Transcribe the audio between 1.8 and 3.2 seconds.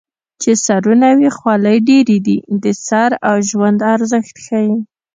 ډېرې دي د سر